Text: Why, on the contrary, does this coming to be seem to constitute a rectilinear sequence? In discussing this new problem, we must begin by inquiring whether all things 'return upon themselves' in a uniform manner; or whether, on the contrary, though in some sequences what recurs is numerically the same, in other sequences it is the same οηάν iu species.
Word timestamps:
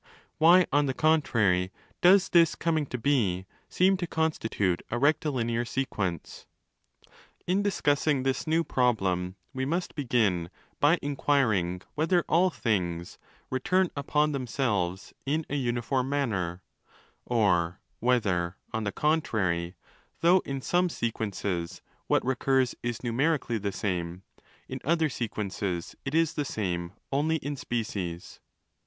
Why, 0.39 0.65
on 0.73 0.87
the 0.87 0.95
contrary, 0.95 1.71
does 2.01 2.29
this 2.29 2.55
coming 2.55 2.87
to 2.87 2.97
be 2.97 3.45
seem 3.69 3.97
to 3.97 4.07
constitute 4.07 4.81
a 4.89 4.97
rectilinear 4.97 5.63
sequence? 5.63 6.47
In 7.45 7.61
discussing 7.61 8.23
this 8.23 8.47
new 8.47 8.63
problem, 8.63 9.35
we 9.53 9.63
must 9.63 9.93
begin 9.93 10.49
by 10.79 10.97
inquiring 11.03 11.83
whether 11.93 12.25
all 12.27 12.49
things 12.49 13.19
'return 13.51 13.91
upon 13.95 14.31
themselves' 14.31 15.13
in 15.27 15.45
a 15.51 15.55
uniform 15.55 16.09
manner; 16.09 16.63
or 17.23 17.79
whether, 17.99 18.57
on 18.73 18.85
the 18.85 18.91
contrary, 18.91 19.75
though 20.21 20.39
in 20.39 20.61
some 20.63 20.89
sequences 20.89 21.83
what 22.07 22.25
recurs 22.25 22.73
is 22.81 23.03
numerically 23.03 23.59
the 23.59 23.71
same, 23.71 24.23
in 24.67 24.79
other 24.83 25.09
sequences 25.09 25.95
it 26.05 26.15
is 26.15 26.33
the 26.33 26.43
same 26.43 26.91
οηάν 27.13 27.37
iu 27.43 27.55
species. 27.55 28.39